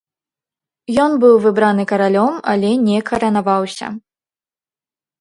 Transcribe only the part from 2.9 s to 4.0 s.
каранаваўся.